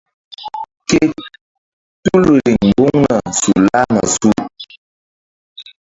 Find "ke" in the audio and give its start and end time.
0.89-1.01